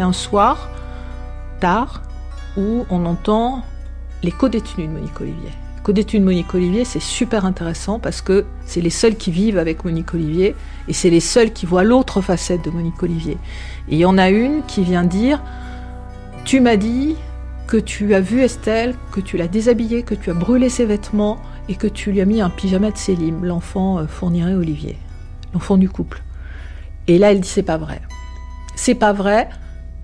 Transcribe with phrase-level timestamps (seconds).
[0.00, 0.70] Y a un soir,
[1.60, 2.00] tard,
[2.56, 3.62] où on entend
[4.22, 5.50] les co-détenus de Monique Olivier.
[5.76, 9.58] Les co-détenus de Monique Olivier, c'est super intéressant parce que c'est les seuls qui vivent
[9.58, 10.56] avec Monique Olivier
[10.88, 13.36] et c'est les seuls qui voient l'autre facette de Monique Olivier.
[13.90, 15.42] Et il y en a une qui vient dire
[16.46, 17.16] Tu m'as dit
[17.66, 21.36] que tu as vu Estelle, que tu l'as déshabillée, que tu as brûlé ses vêtements
[21.68, 24.96] et que tu lui as mis un pyjama de Célim, l'enfant euh, fournirait Olivier,
[25.52, 26.22] l'enfant du couple.
[27.06, 28.00] Et là, elle dit c'est pas vrai.
[28.76, 29.50] C'est pas vrai.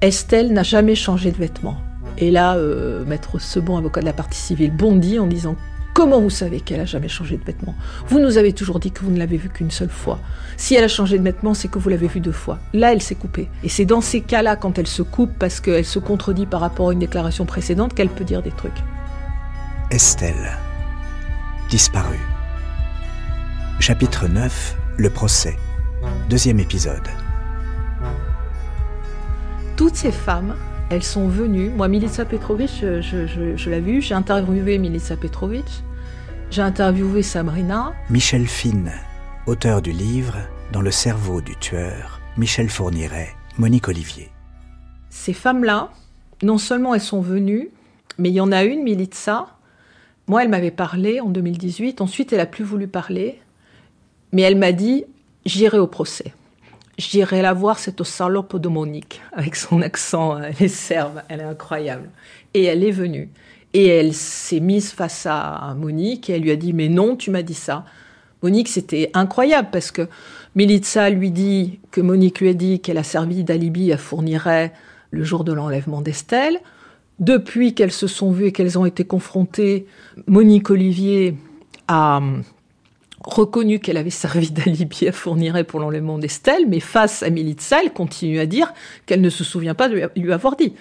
[0.02, 1.78] Estelle n'a jamais changé de vêtements.
[2.18, 5.56] Et là, euh, maître Sebon, avocat de la partie civile, bondit en disant
[5.94, 7.74] Comment vous savez qu'elle a jamais changé de vêtements?
[8.08, 10.20] Vous nous avez toujours dit que vous ne l'avez vue qu'une seule fois.
[10.58, 12.58] Si elle a changé de vêtements, c'est que vous l'avez vue deux fois.
[12.74, 13.48] Là, elle s'est coupée.
[13.64, 16.90] Et c'est dans ces cas-là, quand elle se coupe parce qu'elle se contredit par rapport
[16.90, 18.76] à une déclaration précédente, qu'elle peut dire des trucs.
[19.90, 20.58] Estelle,
[21.70, 22.20] disparue.
[23.80, 25.56] Chapitre 9, le procès.
[26.28, 27.08] Deuxième épisode.
[29.76, 30.56] Toutes ces femmes,
[30.88, 31.68] elles sont venues.
[31.68, 34.00] Moi, Milica Petrovic, je, je, je l'ai vue.
[34.00, 35.66] J'ai interviewé Milica Petrovic.
[36.50, 37.92] J'ai interviewé Sabrina.
[38.08, 38.92] Michel Fine,
[39.46, 40.36] auteur du livre
[40.72, 44.30] Dans le cerveau du tueur, Michel Fourniret, Monique Olivier.
[45.10, 45.90] Ces femmes-là,
[46.42, 47.68] non seulement elles sont venues,
[48.16, 49.46] mais il y en a une, Militsa.
[50.26, 52.00] Moi, elle m'avait parlé en 2018.
[52.00, 53.42] Ensuite, elle a plus voulu parler.
[54.32, 55.04] Mais elle m'a dit
[55.44, 56.32] J'irai au procès.
[56.98, 61.44] J'irai la voir, cette salope de Monique, avec son accent, elle est serve, elle est
[61.44, 62.08] incroyable.
[62.54, 63.28] Et elle est venue.
[63.74, 67.30] Et elle s'est mise face à Monique et elle lui a dit Mais non, tu
[67.30, 67.84] m'as dit ça.
[68.42, 70.08] Monique, c'était incroyable parce que
[70.54, 74.72] Militsa lui dit que Monique lui a dit qu'elle a servi d'alibi à Fourniret
[75.10, 76.58] le jour de l'enlèvement d'Estelle.
[77.18, 79.86] Depuis qu'elles se sont vues et qu'elles ont été confrontées,
[80.26, 81.36] Monique Olivier
[81.88, 82.20] a
[83.24, 87.92] reconnu qu'elle avait servi d'alibi à Fourniret pour l'enlèvement d'Estelle, mais face à Militsa, elle
[87.92, 88.72] continue à dire
[89.06, 90.74] qu'elle ne se souvient pas de lui avoir dit.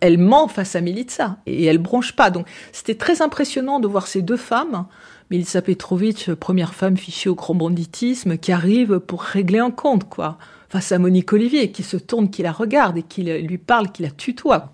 [0.00, 2.30] Elle ment face à Militsa et elle bronche pas.
[2.30, 4.86] Donc c'était très impressionnant de voir ces deux femmes,
[5.30, 10.38] Militsa Petrovic, première femme fichée au grand banditisme, qui arrive pour régler un compte, quoi,
[10.68, 14.02] face à Monique Olivier, qui se tourne, qui la regarde et qui lui parle, qui
[14.02, 14.72] la tutoie.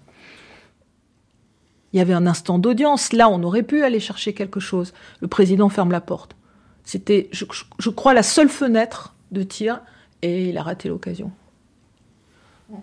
[1.93, 3.13] Il y avait un instant d'audience.
[3.13, 4.93] Là, on aurait pu aller chercher quelque chose.
[5.21, 6.37] Le président ferme la porte.
[6.84, 9.81] C'était, je, crois, la seule fenêtre de tir
[10.22, 11.31] et il a raté l'occasion.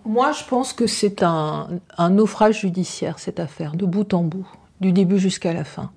[0.06, 1.80] Moi, je pense que c'est un,
[2.10, 4.48] naufrage judiciaire, cette affaire, de bout en bout,
[4.80, 5.92] du début jusqu'à la fin.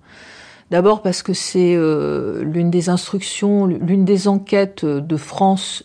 [0.70, 5.82] D'abord parce que c'est euh, l'une des instructions, l'une des enquêtes de France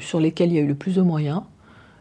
[0.00, 1.42] sur lesquelles il y a eu le plus de moyens.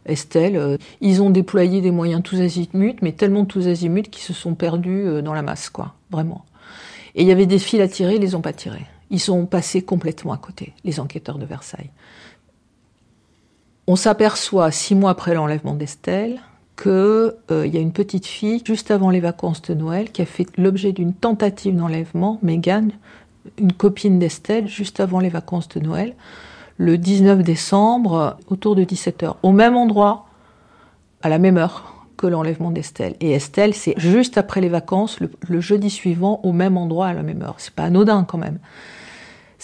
[0.06, 4.34] Estelle, euh, ils ont déployé des moyens tous azimuts, mais tellement tous azimuts qu'ils se
[4.34, 6.46] sont perdus euh, dans la masse, quoi, vraiment.
[7.16, 8.86] Et il y avait des fils à tirer, ils les ont pas tirés.
[9.14, 11.92] Ils sont passés complètement à côté, les enquêteurs de Versailles.
[13.86, 16.42] On s'aperçoit, six mois après l'enlèvement d'Estelle,
[16.82, 20.26] qu'il euh, y a une petite fille, juste avant les vacances de Noël, qui a
[20.26, 22.92] fait l'objet d'une tentative d'enlèvement, Megan,
[23.60, 26.16] une copine d'Estelle, juste avant les vacances de Noël,
[26.78, 30.26] le 19 décembre, autour de 17h, au même endroit,
[31.22, 33.16] à la même heure que l'enlèvement d'Estelle.
[33.20, 37.14] Et Estelle, c'est juste après les vacances, le, le, jeudi suivant, au même endroit, à
[37.14, 37.56] la même heure.
[37.60, 38.58] C'est pas anodin quand même.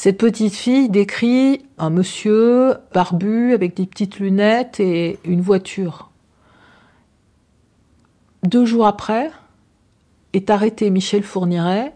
[0.01, 6.09] Cette petite fille décrit un monsieur barbu avec des petites lunettes et une voiture.
[8.43, 9.29] Deux jours après,
[10.31, 11.91] est arrêté Michel Fourniret,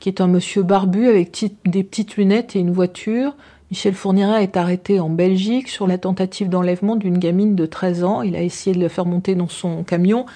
[0.00, 3.36] qui est un monsieur barbu avec des petites lunettes et une voiture.
[3.70, 8.22] Michel Fourniret est arrêté en Belgique sur la tentative d'enlèvement d'une gamine de 13 ans.
[8.22, 10.26] Il a essayé de la faire monter dans son camion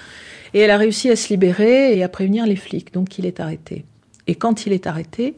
[0.55, 2.95] et elle a réussi à se libérer et à prévenir les flics.
[2.95, 3.85] Donc il est arrêté.
[4.29, 5.35] Et quand il est arrêté,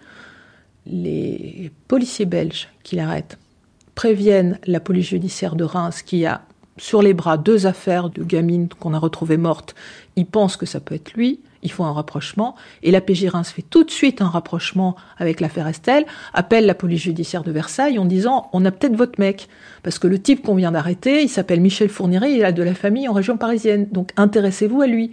[0.91, 3.39] les policiers belges qui l'arrêtent
[3.95, 6.43] préviennent la police judiciaire de Reims qui a
[6.79, 9.75] sur les bras deux affaires de gamines qu'on a retrouvées mortes.
[10.17, 11.41] Ils pensent que ça peut être lui.
[11.63, 12.57] Ils font un rapprochement.
[12.83, 16.75] Et la PJ Reims fait tout de suite un rapprochement avec l'affaire Estelle, appelle la
[16.75, 19.49] police judiciaire de Versailles en disant on a peut-être votre mec.
[19.83, 22.75] Parce que le type qu'on vient d'arrêter, il s'appelle Michel Fourniret, il a de la
[22.75, 23.89] famille en région parisienne.
[23.93, 25.11] Donc intéressez-vous à lui.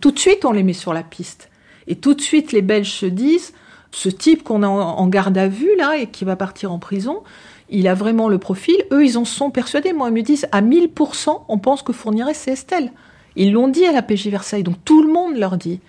[0.00, 1.50] Tout de suite, on les met sur la piste.
[1.88, 3.52] Et tout de suite, les Belges se disent
[3.92, 7.22] ce type qu'on a en garde à vue, là, et qui va partir en prison,
[7.70, 8.76] il a vraiment le profil.
[8.92, 9.92] Eux, ils en sont persuadés.
[9.92, 12.92] Moi, ils me disent, à 1000%, on pense que Fourniret, c'est Estelle.
[13.36, 15.80] Ils l'ont dit à la PJ Versailles, donc tout le monde leur dit.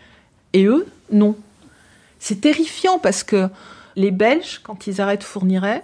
[0.53, 1.35] Et eux, non.
[2.19, 3.49] C'est terrifiant parce que
[3.95, 5.83] les Belges, quand ils arrêtent Fourniret,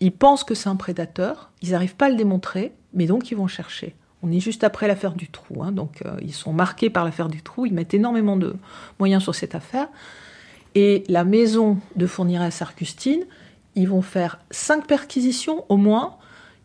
[0.00, 3.36] ils pensent que c'est un prédateur, ils n'arrivent pas à le démontrer, mais donc ils
[3.36, 3.94] vont chercher.
[4.22, 7.28] On est juste après l'affaire du trou, hein, donc euh, ils sont marqués par l'affaire
[7.28, 8.54] du trou, ils mettent énormément de
[8.98, 9.88] moyens sur cette affaire.
[10.74, 13.24] Et la maison de Fourniret à Sarcustine,
[13.74, 16.16] ils vont faire cinq perquisitions au moins.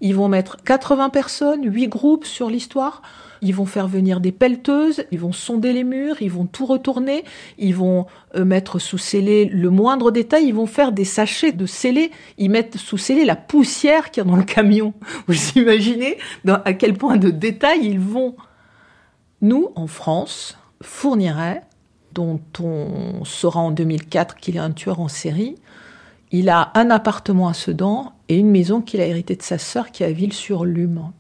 [0.01, 3.01] Ils vont mettre 80 personnes, 8 groupes sur l'histoire.
[3.41, 7.23] Ils vont faire venir des pelleteuses, ils vont sonder les murs, ils vont tout retourner,
[7.57, 8.05] ils vont
[8.35, 12.49] euh, mettre sous scellé le moindre détail, ils vont faire des sachets de scellé, ils
[12.49, 14.93] mettent sous scellé la poussière qu'il y a dans le camion.
[15.27, 16.17] Vous imaginez
[16.47, 18.35] à quel point de détails ils vont.
[19.41, 21.63] Nous, en France, fournirait,
[22.15, 25.55] dont on saura en 2004 qu'il est un tueur en série,
[26.31, 29.91] il a un appartement à Sedan et une maison qu'il a héritée de sa sœur
[29.91, 31.11] qui est à Ville-sur-Lume.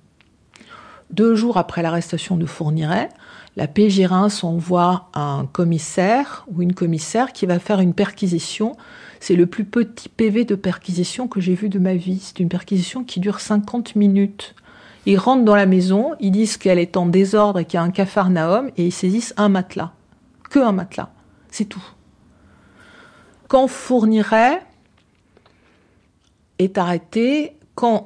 [1.11, 3.09] Deux jours après l'arrestation de Fourniret,
[3.55, 8.75] la PJ Reims envoie un commissaire ou une commissaire qui va faire une perquisition.
[9.19, 12.19] C'est le plus petit PV de perquisition que j'ai vu de ma vie.
[12.21, 14.55] C'est une perquisition qui dure 50 minutes.
[15.05, 17.83] Ils rentrent dans la maison, ils disent qu'elle est en désordre et qu'il y a
[17.83, 19.94] un capharnaüm et ils saisissent un matelas.
[20.61, 21.11] Un matelas.
[21.49, 21.83] C'est tout.
[23.47, 24.61] Quand Fourniret
[26.59, 28.05] est arrêté, quand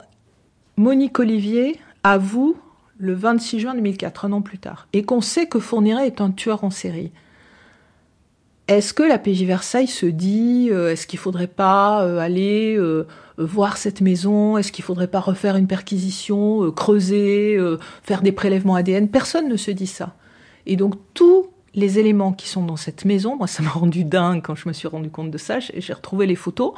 [0.78, 2.58] Monique Olivier avoue
[2.98, 6.32] le 26 juin 2004, un an plus tard, et qu'on sait que Fourniret est un
[6.32, 7.12] tueur en série.
[8.68, 13.08] Est-ce que la PJ Versailles se dit, euh, est-ce qu'il faudrait pas euh, aller euh,
[13.38, 17.58] voir cette maison, est-ce qu'il faudrait pas refaire une perquisition, creuser,
[18.04, 20.16] faire des prélèvements ADN Personne ne se dit ça.
[20.66, 24.42] Et donc tous les éléments qui sont dans cette maison, moi ça m'a rendu dingue
[24.42, 26.74] quand je me suis rendu compte de ça, j'ai retrouvé les photos,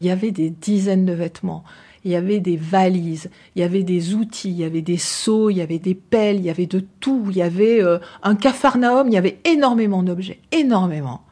[0.00, 1.64] il y avait des dizaines de vêtements,
[2.04, 5.50] il y avait des valises, il y avait des outils, il y avait des seaux,
[5.50, 8.34] il y avait des pelles, il y avait de tout, il y avait euh, un
[8.34, 11.22] cafarnaum, il y avait énormément d'objets, énormément.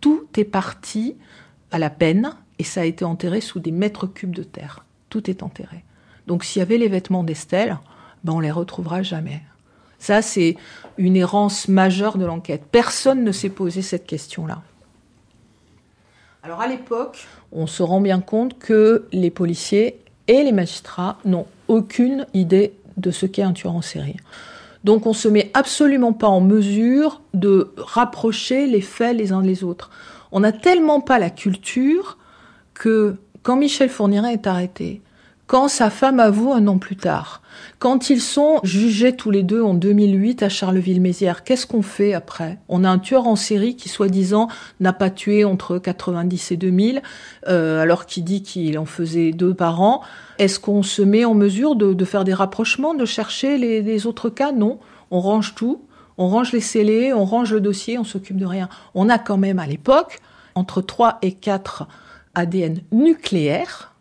[0.00, 1.16] Tout est parti
[1.70, 4.86] à la peine et ça a été enterré sous des mètres cubes de terre.
[5.10, 5.84] Tout est enterré.
[6.26, 7.78] Donc s'il y avait les vêtements d'Estelle,
[8.24, 9.42] ben on les retrouvera jamais.
[9.98, 10.56] Ça, c'est
[10.98, 12.62] une errance majeure de l'enquête.
[12.70, 14.62] Personne ne s'est posé cette question-là.
[16.42, 19.98] Alors à l'époque, on se rend bien compte que les policiers
[20.28, 24.16] et les magistrats n'ont aucune idée de ce qu'est un tueur en série.
[24.84, 29.64] Donc on se met absolument pas en mesure de rapprocher les faits les uns des
[29.64, 29.90] autres.
[30.30, 32.18] On n'a tellement pas la culture
[32.74, 35.00] que quand Michel Fourniret est arrêté,
[35.46, 37.42] quand sa femme avoue un an plus tard,
[37.78, 42.58] quand ils sont jugés tous les deux en 2008 à Charleville-Mézières, qu'est-ce qu'on fait après?
[42.68, 44.48] On a un tueur en série qui, soi-disant,
[44.80, 47.02] n'a pas tué entre 90 et 2000,
[47.48, 50.02] euh, alors qu'il dit qu'il en faisait deux par an.
[50.38, 54.30] Est-ce qu'on se met en mesure de, faire des rapprochements, de chercher les, les autres
[54.30, 54.52] cas?
[54.52, 54.80] Non.
[55.10, 55.82] On range tout,
[56.18, 58.68] on range les scellés, on range le dossier, on s'occupe de rien.
[58.94, 60.18] On a quand même à l'époque
[60.56, 61.86] entre 3 et 4
[62.34, 63.95] ADN nucléaires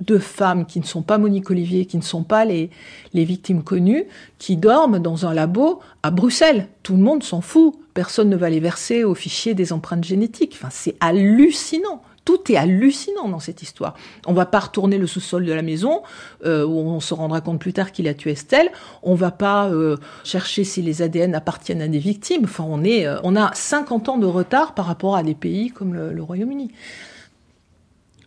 [0.00, 2.70] de femmes qui ne sont pas Monique Olivier, qui ne sont pas les,
[3.12, 4.04] les victimes connues,
[4.38, 6.68] qui dorment dans un labo à Bruxelles.
[6.82, 7.74] Tout le monde s'en fout.
[7.94, 10.56] Personne ne va les verser au fichier des empreintes génétiques.
[10.56, 12.02] Enfin, c'est hallucinant.
[12.24, 13.94] Tout est hallucinant dans cette histoire.
[14.26, 16.02] On va pas retourner le sous-sol de la maison,
[16.44, 18.70] euh, où on se rendra compte plus tard qu'il a tué Estelle.
[19.02, 22.44] On va pas euh, chercher si les ADN appartiennent à des victimes.
[22.44, 25.70] Enfin, on est, euh, on a 50 ans de retard par rapport à des pays
[25.70, 26.70] comme le, le Royaume-Uni.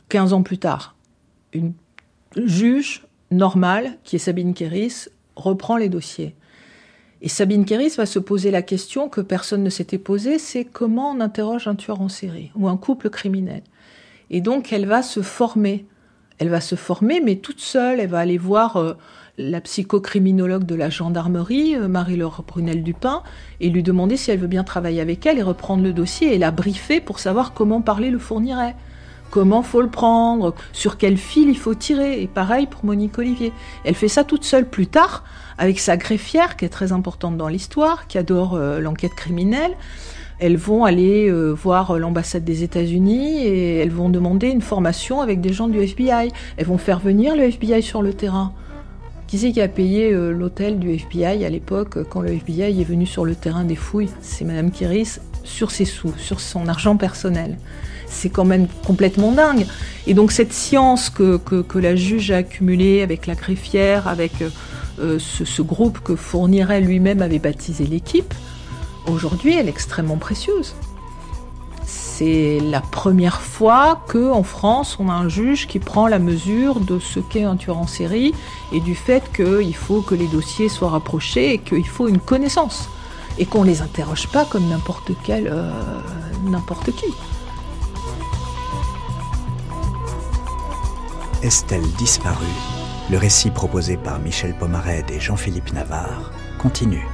[0.09, 0.95] 15 ans plus tard,
[1.53, 1.73] une
[2.35, 6.35] juge normale, qui est Sabine Kéris, reprend les dossiers.
[7.21, 11.11] Et Sabine Kéris va se poser la question que personne ne s'était posée, c'est comment
[11.11, 13.63] on interroge un tueur en série ou un couple criminel.
[14.29, 15.85] Et donc elle va se former.
[16.39, 17.99] Elle va se former, mais toute seule.
[17.99, 18.95] Elle va aller voir euh,
[19.38, 23.23] la psychocriminologue de la gendarmerie, euh, Marie-Laure Brunel-Dupin,
[23.61, 26.37] et lui demander si elle veut bien travailler avec elle et reprendre le dossier et
[26.37, 28.75] la briefer pour savoir comment parler le fournirait
[29.33, 32.21] comment faut le prendre, sur quel fil il faut tirer?
[32.21, 33.52] Et pareil pour Monique Olivier.
[33.83, 35.23] Elle fait ça toute seule plus tard,
[35.57, 39.71] avec sa greffière, qui est très importante dans l'histoire, qui adore euh, l'enquête criminelle.
[40.37, 45.42] Elles vont aller euh, voir l'ambassade des États-Unis et elles vont demander une formation avec
[45.42, 46.31] des gens du FBI.
[46.57, 48.54] Elles vont faire venir le FBI sur le terrain.
[49.25, 52.83] Qui c'est qui a payé euh, l'hôtel du FBI à l'époque quand le FBI est
[52.83, 54.11] venu sur le terrain des fouilles?
[54.21, 57.57] C'est Madame Kiris sur ses sous, sur son argent personnel
[58.14, 59.66] c'est quand même complètement dingue.
[60.07, 64.33] Et donc cette science que, que, la juge a accumulée avec la greffière, avec
[65.00, 68.33] euh, ce, groupe que Fournirait lui-même avait baptisé l'équipe,
[69.07, 70.76] aujourd'hui elle est extrêmement précieuse.
[71.85, 77.00] C'est la première fois qu'en France, on a un juge qui prend la mesure de
[77.00, 78.33] ce qu'est un tueur en série
[78.71, 82.88] et du fait qu'il faut que les dossiers soient rapprochés et qu'il faut une connaissance.
[83.37, 85.71] Et qu'on ne les interroge pas comme n'importe quel, euh,
[86.44, 87.06] n'importe qui.
[91.42, 92.45] Estelle disparue,
[93.11, 97.06] le récit proposé par Michel Pomared et Jean-Philippe Navarre continue.